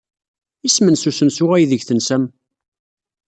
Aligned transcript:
Isem-nnes 0.67 1.03
usensu 1.09 1.45
aydeg 1.55 1.81
tensam? 1.87 2.23